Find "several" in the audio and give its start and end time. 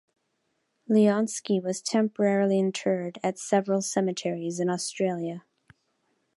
3.37-3.83